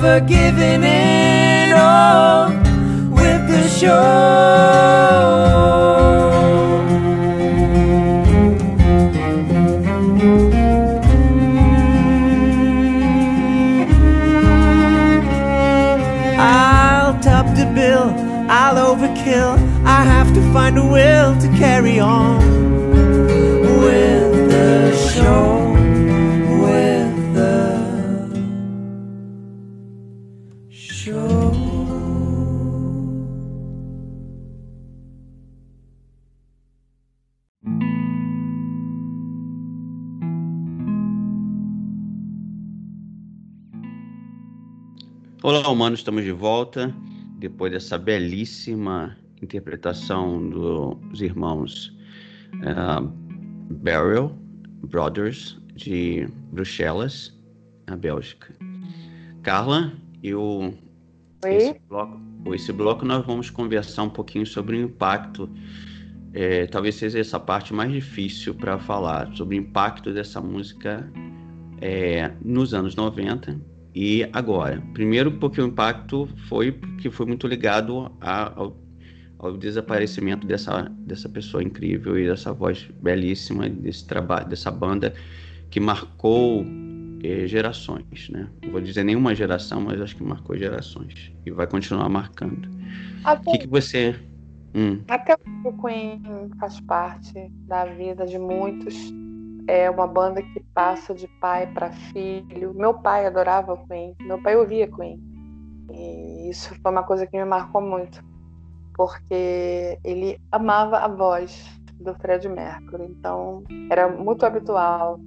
[0.04, 1.72] Never giving in.
[1.76, 2.50] Oh,
[3.10, 4.23] with the show.
[45.44, 46.96] Olá, humanos, estamos de volta
[47.38, 51.94] depois dessa belíssima interpretação dos irmãos
[52.54, 53.06] uh,
[53.70, 54.38] Barrel
[54.84, 57.38] Brothers de Bruxelas,
[57.90, 58.56] na Bélgica.
[59.42, 59.92] Carla,
[60.24, 60.74] eu
[61.46, 62.22] esse bloco,
[62.54, 65.50] esse bloco nós vamos conversar um pouquinho sobre o impacto.
[66.34, 71.06] é, talvez seja essa parte mais difícil para falar sobre o impacto dessa música
[71.82, 74.82] é, nos anos 90 e agora.
[74.94, 78.76] Primeiro, porque o impacto foi que foi muito ligado a- ao,
[79.38, 85.14] ao desaparecimento dessa, dessa pessoa incrível e dessa voz belíssima desse trabalho, dessa banda
[85.70, 86.66] que marcou
[87.24, 88.48] eh, gerações, né?
[88.64, 92.68] Não vou dizer nenhuma geração, mas acho que marcou gerações e vai continuar marcando.
[92.68, 94.16] O Até, que, que você.
[94.76, 96.22] Hum, até o Queen
[96.60, 97.34] faz parte
[97.68, 99.14] da vida de muitos.
[99.68, 102.74] É uma banda que passa de pai para filho.
[102.74, 104.16] Meu pai adorava Queen.
[104.22, 105.20] Meu pai ouvia Queen.
[105.92, 108.24] E isso foi uma coisa que me marcou muito.
[108.96, 111.66] Porque ele amava a voz
[112.00, 113.06] do Fred Mercury.
[113.06, 115.20] Então, era muito habitual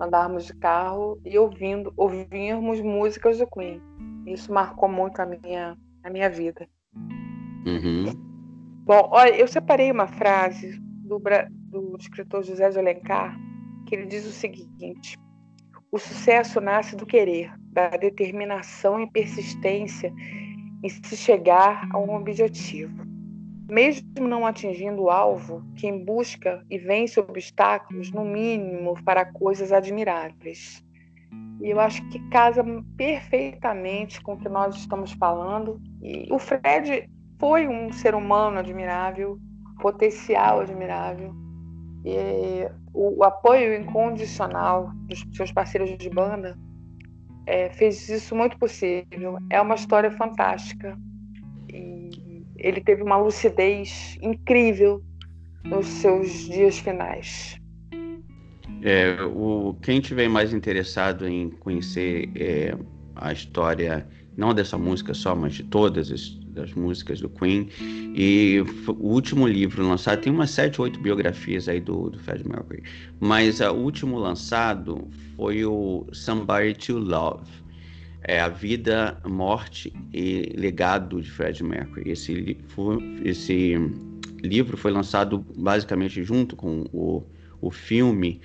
[0.00, 3.80] andarmos de carro e ouvindo, ouvirmos músicas do Queen.
[4.26, 6.68] Isso marcou muito a minha, a minha vida.
[7.66, 8.04] uhum,
[8.84, 11.20] Bom, olha, eu separei uma frase do,
[11.70, 13.36] do escritor José de Alencar,
[13.86, 15.16] que ele diz o seguinte:
[15.90, 20.12] o sucesso nasce do querer, da determinação e persistência
[20.82, 23.06] em se chegar a um objetivo.
[23.68, 30.84] Mesmo não atingindo o alvo, quem busca e vence obstáculos, no mínimo, para coisas admiráveis.
[31.60, 32.62] E eu acho que casa
[32.96, 35.80] perfeitamente com o que nós estamos falando.
[36.02, 37.08] E o Fred
[37.40, 39.38] foi um ser humano admirável,
[39.80, 41.34] potencial admirável.
[42.04, 46.56] E o, apoio incondicional dos seus parceiros de banda
[47.46, 49.38] é, fez isso muito possível.
[49.50, 50.96] É uma história fantástica.
[51.72, 55.02] E ele teve uma lucidez incrível
[55.64, 57.60] nos seus dias finais.
[58.82, 62.76] É, o, quem tiver mais interessado em conhecer é,
[63.16, 64.06] a história,
[64.36, 67.68] não dessa música só, mas de todas as, as músicas do Queen,
[68.14, 72.82] e o último livro lançado, tem umas sete, oito biografias aí do, do Fred Mercury,
[73.20, 77.50] mas ah, o último lançado foi o Somebody to Love,
[78.22, 82.10] é a vida, morte e legado de Fred Mercury.
[82.10, 82.56] Esse,
[83.24, 83.74] esse
[84.42, 87.22] livro foi lançado basicamente junto com o,
[87.60, 88.40] o filme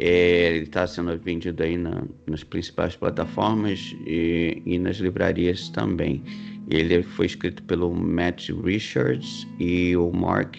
[0.00, 6.22] é, ele está sendo vendido aí na- nas principais plataformas e, e nas livrarias também.
[6.70, 10.56] Ele foi escrito pelo Matt Richards e o Mark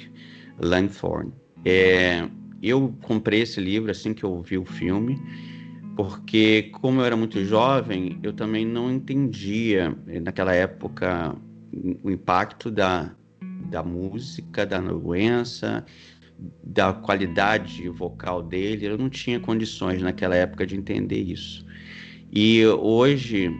[0.59, 1.31] Langthorne.
[1.63, 2.27] É,
[2.61, 5.17] eu comprei esse livro assim que eu vi o filme,
[5.95, 11.35] porque como eu era muito jovem, eu também não entendia eh, naquela época
[12.03, 13.15] o impacto da,
[13.69, 15.85] da música, da doença,
[16.63, 21.65] da qualidade vocal dele, eu não tinha condições naquela época de entender isso.
[22.31, 23.51] E hoje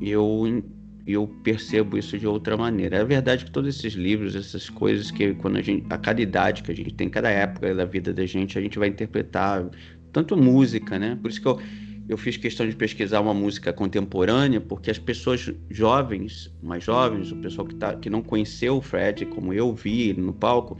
[0.00, 0.64] eu
[1.06, 2.96] eu percebo isso de outra maneira.
[2.96, 6.62] É verdade que todos esses livros, essas coisas que quando a gente, a cada idade
[6.62, 9.68] que a gente tem, cada época da vida da gente, a gente vai interpretar
[10.12, 11.18] tanto música, né?
[11.20, 11.60] Por isso que eu
[12.08, 17.36] eu fiz questão de pesquisar uma música contemporânea, porque as pessoas jovens, mais jovens, o
[17.36, 20.76] pessoal que, tá, que não conheceu o Fred, como eu vi ele no palco,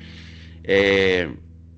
[0.63, 1.31] é,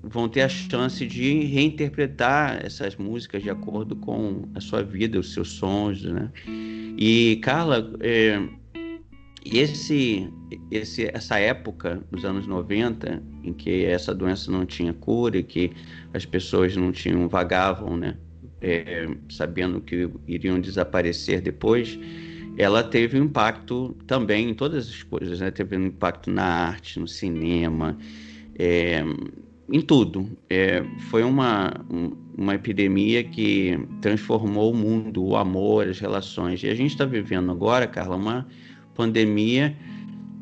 [0.09, 5.33] vão ter a chance de reinterpretar essas músicas de acordo com a sua vida, os
[5.33, 6.31] seus sons, né?
[6.97, 8.41] E Carla, é,
[9.45, 10.29] esse,
[10.71, 15.71] esse, essa época dos anos 90, em que essa doença não tinha cura, e que
[16.13, 18.17] as pessoas não tinham vagavam, né?
[18.59, 21.99] É, sabendo que iriam desaparecer depois,
[22.57, 25.51] ela teve um impacto também em todas as coisas, né?
[25.51, 27.95] Teve um impacto na arte, no cinema,
[28.57, 29.03] é,
[29.71, 30.29] em tudo.
[30.49, 31.73] É, foi uma,
[32.37, 36.63] uma epidemia que transformou o mundo, o amor, as relações.
[36.63, 38.47] E a gente está vivendo agora, Carla, uma
[38.95, 39.75] pandemia,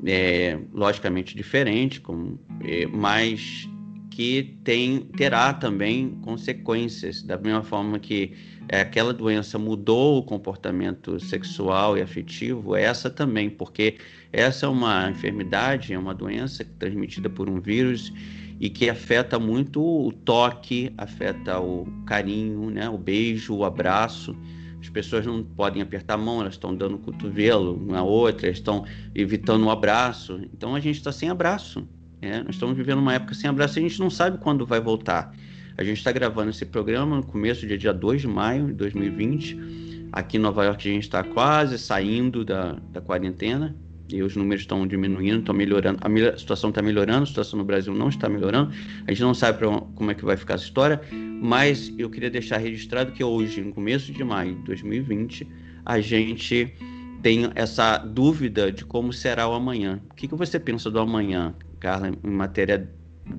[0.06, 3.68] é, logicamente diferente, com, é, mas
[4.12, 8.32] que tem, terá também consequências, da mesma forma que
[8.70, 13.98] é, aquela doença mudou o comportamento sexual e afetivo, essa também, porque
[14.32, 18.14] essa é uma enfermidade, é uma doença transmitida por um vírus
[18.60, 24.36] e que afeta muito o toque, afeta o carinho, né, o beijo, o abraço.
[24.80, 29.66] As pessoas não podem apertar a mão, elas estão dando cotovelo uma outra, estão evitando
[29.66, 30.40] o abraço.
[30.54, 31.88] Então a gente está sem abraço.
[32.22, 32.44] Né?
[32.44, 35.34] Nós estamos vivendo uma época sem abraço e a gente não sabe quando vai voltar.
[35.78, 40.10] A gente está gravando esse programa no começo do dia 2 de maio de 2020.
[40.12, 43.76] Aqui em Nova York a gente está quase saindo da, da quarentena
[44.10, 46.00] e os números estão diminuindo, estão melhorando.
[46.02, 48.72] A, situação está melhorando, a situação no Brasil não está melhorando.
[49.08, 52.30] A gente não sabe pra, como é que vai ficar essa história, mas eu queria
[52.30, 55.48] deixar registrado que hoje, no começo de maio de 2020,
[55.86, 56.74] a gente
[57.22, 60.02] tem essa dúvida de como será o amanhã.
[60.12, 62.90] O que, que você pensa do amanhã, Carla, em matéria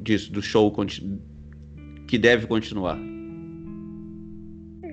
[0.02, 0.74] disso, do show
[2.08, 2.98] que deve continuar?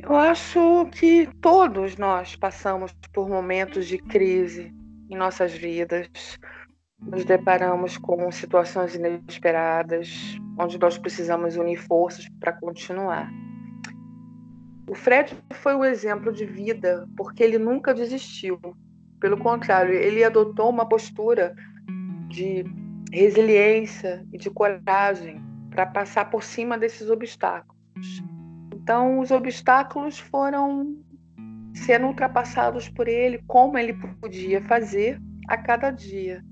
[0.03, 4.71] Eu acho que todos nós passamos por momentos de crise
[5.13, 6.07] em nossas vidas.
[6.99, 13.29] Nos deparamos com situações inesperadas, onde nós precisamos unir forças para continuar.
[14.89, 18.59] O Fred foi o exemplo de vida, porque ele nunca desistiu.
[19.19, 21.55] Pelo contrário, ele adotou uma postura
[22.27, 22.65] de
[23.11, 28.23] resiliência e de coragem para passar por cima desses obstáculos.
[28.73, 30.97] Então, os obstáculos foram
[31.73, 36.43] sendo ultrapassados por ele, como ele podia fazer a cada dia.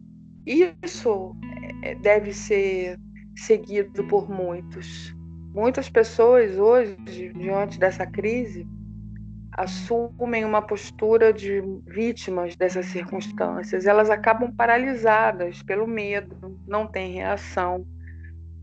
[0.46, 1.36] Isso
[1.84, 2.98] é, deve ser
[3.36, 5.16] seguido por muitos.
[5.54, 6.96] Muitas pessoas hoje,
[7.36, 8.66] diante dessa crise,
[9.52, 13.86] assumem uma postura de vítimas dessas circunstâncias.
[13.86, 17.86] Elas acabam paralisadas pelo medo, não têm reação.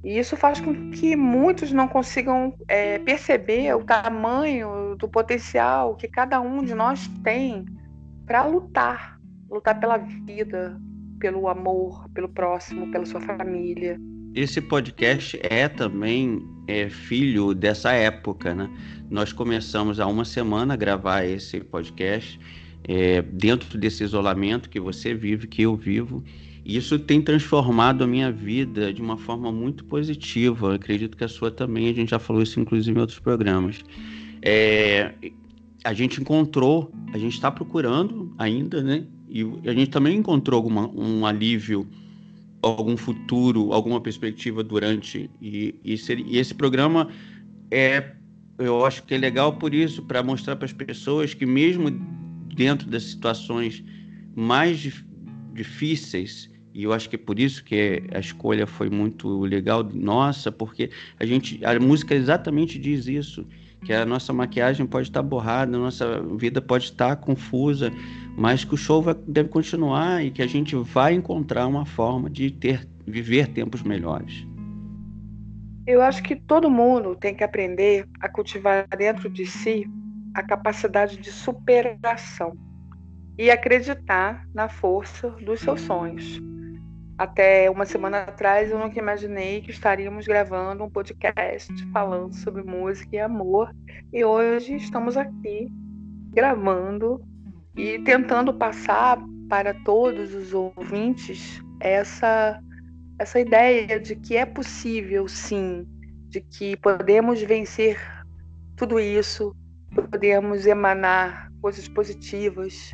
[0.04, 6.06] E isso faz com que muitos não consigam é, perceber o tamanho do potencial que
[6.06, 7.64] cada um de nós tem
[8.24, 9.18] para lutar
[9.50, 10.78] lutar pela vida,
[11.18, 13.98] pelo amor, pelo próximo, pela sua família.
[14.34, 18.68] Esse podcast é também é, filho dessa época, né?
[19.10, 22.38] Nós começamos há uma semana a gravar esse podcast
[22.84, 26.22] é, dentro desse isolamento que você vive, que eu vivo.
[26.68, 30.66] Isso tem transformado a minha vida de uma forma muito positiva.
[30.66, 31.88] Eu acredito que a sua também.
[31.88, 33.82] A gente já falou isso, inclusive, em outros programas.
[34.42, 35.14] É,
[35.82, 39.06] a gente encontrou, a gente está procurando ainda, né?
[39.30, 41.88] E a gente também encontrou alguma, um alívio,
[42.60, 45.30] algum futuro, alguma perspectiva durante.
[45.40, 45.94] E, e,
[46.26, 47.08] e esse programa
[47.70, 48.12] é,
[48.58, 51.90] eu acho que é legal por isso, para mostrar para as pessoas que mesmo
[52.54, 53.82] dentro das situações
[54.36, 55.02] mais
[55.54, 60.52] difíceis, e eu acho que é por isso que a escolha foi muito legal nossa,
[60.52, 63.46] porque a gente a música exatamente diz isso,
[63.84, 67.92] que a nossa maquiagem pode estar borrada, a nossa vida pode estar confusa,
[68.36, 72.28] mas que o show vai, deve continuar e que a gente vai encontrar uma forma
[72.28, 74.46] de ter viver tempos melhores.
[75.86, 79.86] Eu acho que todo mundo tem que aprender a cultivar dentro de si
[80.34, 82.52] a capacidade de superação
[83.38, 86.38] e acreditar na força dos seus sonhos.
[87.18, 93.16] Até uma semana atrás eu nunca imaginei que estaríamos gravando um podcast falando sobre música
[93.16, 93.74] e amor,
[94.12, 95.66] e hoje estamos aqui
[96.32, 97.20] gravando
[97.76, 99.18] e tentando passar
[99.48, 102.60] para todos os ouvintes essa
[103.18, 105.84] essa ideia de que é possível sim,
[106.28, 107.98] de que podemos vencer
[108.76, 109.52] tudo isso,
[109.94, 112.92] podemos emanar coisas positivas,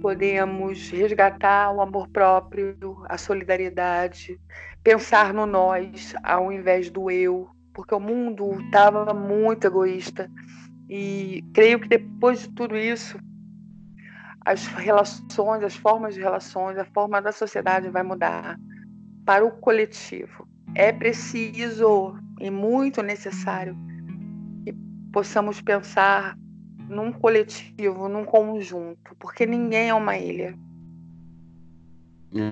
[0.00, 2.76] podemos resgatar o amor próprio,
[3.08, 4.38] a solidariedade,
[4.82, 10.30] pensar no nós ao invés do eu, porque o mundo estava muito egoísta.
[10.88, 13.18] E creio que depois de tudo isso,
[14.44, 18.58] as relações, as formas de relações, a forma da sociedade vai mudar
[19.24, 20.46] para o coletivo.
[20.74, 23.74] É preciso e muito necessário
[25.14, 26.36] possamos pensar
[26.88, 30.58] num coletivo, num conjunto, porque ninguém é uma ilha.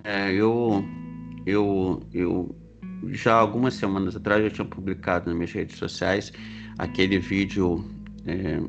[0.04, 0.84] É, eu,
[1.44, 2.56] eu, eu
[3.08, 6.32] já algumas semanas atrás eu tinha publicado nas minhas redes sociais
[6.78, 7.84] aquele vídeo
[8.26, 8.60] é,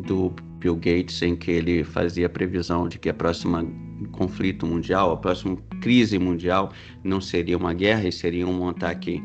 [0.00, 3.64] do Bill Gates, em que ele fazia a previsão de que a próxima
[4.12, 9.22] conflito mundial, a próxima crise mundial não seria uma guerra, e seria um ataque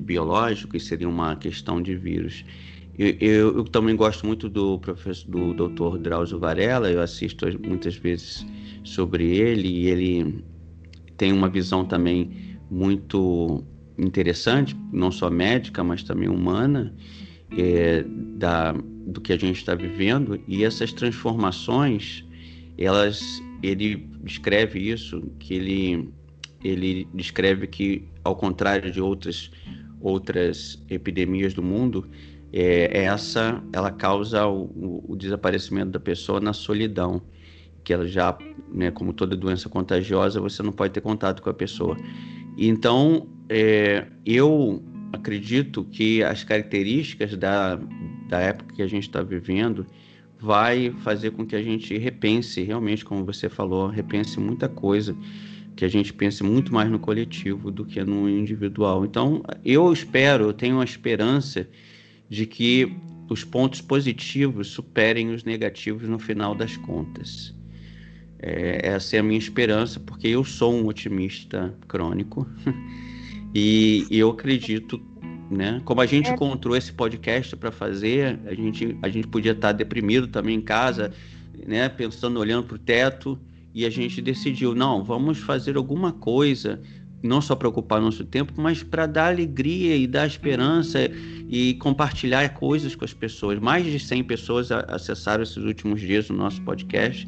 [0.00, 2.42] biológico, e seria uma questão de vírus.
[2.98, 5.98] Eu, eu, eu, também gosto muito do professor, do Dr.
[5.98, 6.90] Drauzio Varela.
[6.90, 8.46] Eu assisto muitas vezes
[8.84, 10.44] sobre ele e ele
[11.16, 13.62] tem uma visão também muito
[13.98, 16.94] interessante, não só médica, mas também humana,
[17.56, 18.04] é,
[18.36, 20.40] da, do que a gente está vivendo.
[20.48, 22.24] E essas transformações,
[22.78, 26.08] elas, ele descreve isso, que ele,
[26.64, 29.50] ele descreve que, ao contrário de outras
[29.98, 32.08] outras epidemias do mundo,
[32.58, 37.20] é, essa ela causa o, o, desaparecimento da pessoa na solidão,
[37.84, 38.36] que ela já,
[38.72, 41.98] né, como toda doença contagiosa, você não pode ter contato com a pessoa.
[42.56, 44.82] Então, é, eu
[45.12, 47.78] acredito que as características da,
[48.26, 49.86] da época que a gente está vivendo
[50.40, 55.14] vai fazer com que a gente repense, realmente, como você falou, repense muita coisa,
[55.76, 59.04] que a gente pense muito mais no coletivo do que no individual.
[59.04, 61.68] Então, eu espero, eu tenho a esperança
[62.28, 62.92] de que
[63.28, 67.54] os pontos positivos superem os negativos no final das contas.
[68.38, 72.46] É, essa é a minha esperança, porque eu sou um otimista crônico
[73.54, 75.00] e, e eu acredito,
[75.50, 75.80] né?
[75.84, 76.34] Como a gente é.
[76.34, 81.12] encontrou esse podcast para fazer, a gente, a gente podia estar deprimido também em casa,
[81.66, 81.88] né?
[81.88, 83.38] Pensando, olhando para o teto,
[83.76, 86.80] e a gente decidiu, não, vamos fazer alguma coisa
[87.26, 90.98] não só para ocupar nosso tempo, mas para dar alegria e dar esperança
[91.48, 93.58] e compartilhar coisas com as pessoas.
[93.58, 97.26] Mais de 100 pessoas acessaram esses últimos dias o nosso podcast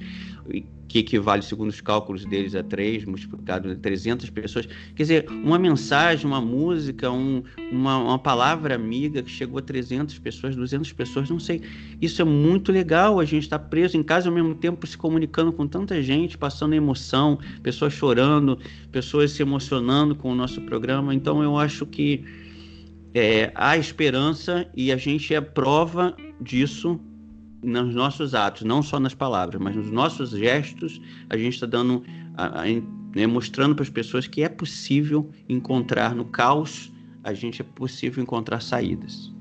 [0.89, 4.67] que equivale, segundo os cálculos deles, a 3, multiplicado por 300 pessoas.
[4.97, 10.19] Quer dizer, uma mensagem, uma música, um, uma, uma palavra amiga que chegou a 300
[10.19, 11.61] pessoas, 200 pessoas, não sei.
[12.01, 15.53] Isso é muito legal, a gente está preso em casa ao mesmo tempo se comunicando
[15.53, 18.59] com tanta gente, passando emoção, pessoas chorando,
[18.91, 21.15] pessoas se emocionando com o nosso programa.
[21.15, 22.25] Então, eu acho que
[23.13, 26.99] é, há esperança e a gente é prova disso
[27.63, 32.05] nos nossos atos, não só nas palavras, mas nos nossos gestos, a gente está dando,
[32.37, 32.65] a, a,
[33.15, 36.93] né, mostrando para as pessoas que é possível encontrar no caos,
[37.25, 39.33] a gente é possível encontrar saídas.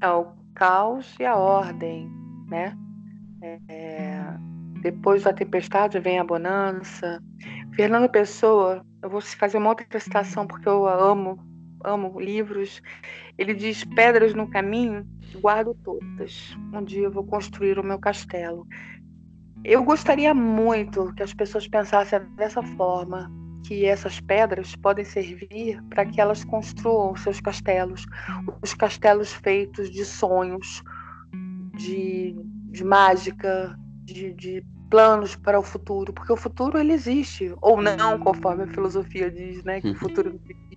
[0.00, 2.10] É o caos e a ordem,
[2.46, 2.76] né?
[3.68, 4.22] É,
[4.80, 7.22] depois da tempestade vem a bonança.
[7.74, 11.38] Fernando Pessoa, eu vou fazer uma outra citação porque eu amo,
[11.84, 12.82] amo livros.
[13.38, 15.06] Ele diz: pedras no caminho
[15.40, 16.56] guardo todas.
[16.72, 18.66] Um dia eu vou construir o meu castelo.
[19.64, 23.30] Eu gostaria muito que as pessoas pensassem dessa forma,
[23.66, 28.06] que essas pedras podem servir para que elas construam seus castelos,
[28.62, 30.82] os castelos feitos de sonhos,
[31.76, 32.36] de,
[32.70, 38.18] de mágica, de, de planos para o futuro, porque o futuro ele existe ou não,
[38.18, 40.67] conforme a filosofia diz, né, que o futuro existe.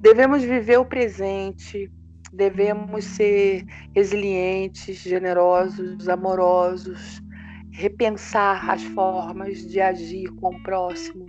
[0.00, 1.90] Devemos viver o presente,
[2.32, 3.64] devemos ser
[3.94, 7.22] resilientes, generosos, amorosos,
[7.70, 11.26] repensar as formas de agir com o próximo.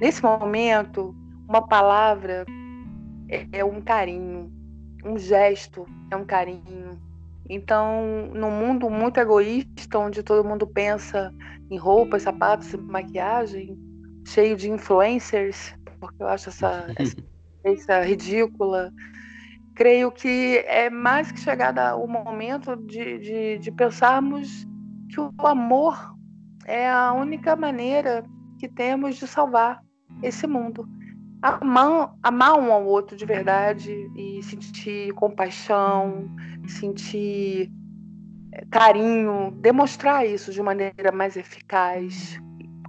[0.00, 1.14] Nesse momento,
[1.48, 2.44] uma palavra
[3.52, 4.52] é, um carinho,
[5.04, 7.00] um gesto é um carinho.
[7.48, 11.32] Então, num mundo muito egoísta, onde todo mundo pensa
[11.70, 13.76] em roupas, sapatos maquiagem,
[14.26, 17.16] cheio de influencers, porque eu acho essa, essa,
[17.64, 18.92] essa ridícula,
[19.74, 24.66] creio que é mais que chegado o momento de, de, de pensarmos
[25.08, 26.14] que o amor
[26.66, 28.24] é a única maneira
[28.58, 29.80] que temos de salvar
[30.22, 30.88] esse mundo.
[31.42, 36.28] Amar, amar um ao outro de verdade e sentir compaixão,
[36.68, 37.72] sentir
[38.52, 42.38] eh, carinho, demonstrar isso de maneira mais eficaz,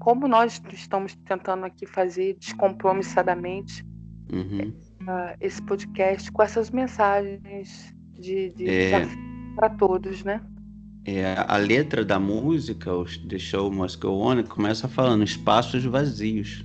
[0.02, 3.86] como nós estamos tentando aqui fazer descompromissadamente.
[4.32, 4.72] Uhum
[5.02, 9.08] uh, esse podcast com essas mensagens de, de é...
[9.56, 10.42] para todos, né?
[11.04, 16.64] É, a letra da música, o The Show Must Go On, começa falando espaços vazios.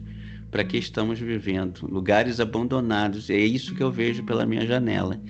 [0.50, 1.86] Para que estamos vivendo?
[1.88, 3.30] Lugares abandonados.
[3.30, 5.20] É isso que eu vejo pela minha janela.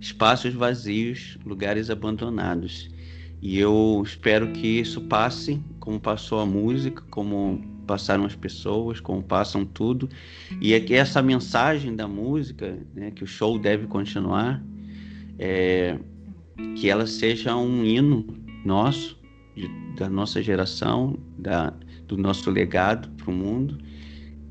[0.00, 2.90] Espaços vazios, lugares abandonados.
[3.40, 9.22] E eu espero que isso passe, como passou a música, como passaram as pessoas, como
[9.22, 10.08] passam tudo,
[10.60, 14.62] e é que essa mensagem da música, né, que o show deve continuar,
[15.38, 15.98] é,
[16.76, 18.26] que ela seja um hino
[18.64, 19.18] nosso,
[19.54, 21.72] de, da nossa geração, da,
[22.06, 23.78] do nosso legado para o mundo,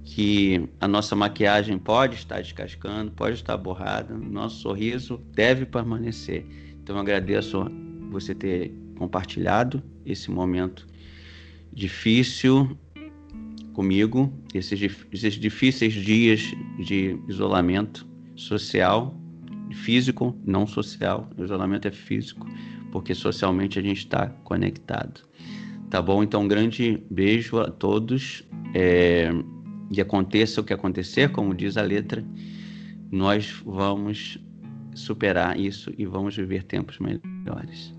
[0.04, 6.46] que a nossa maquiagem pode estar descascando, pode estar borrada, nosso sorriso deve permanecer.
[6.82, 7.66] Então eu agradeço
[8.12, 10.86] você ter compartilhado esse momento
[11.72, 12.78] difícil
[13.74, 14.80] comigo, esses,
[15.12, 16.42] esses difíceis dias
[16.80, 19.20] de isolamento social,
[19.74, 21.30] físico, não social.
[21.38, 22.48] O isolamento é físico,
[22.92, 25.22] porque socialmente a gente está conectado.
[25.90, 26.24] Tá bom?
[26.24, 28.44] Então, um grande beijo a todos.
[28.74, 29.30] É,
[29.92, 32.26] e aconteça o que acontecer, como diz a letra,
[33.12, 34.40] nós vamos
[34.96, 37.94] superar isso e vamos viver tempos melhores.